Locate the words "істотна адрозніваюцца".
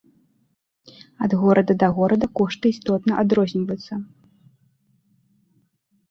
2.75-3.99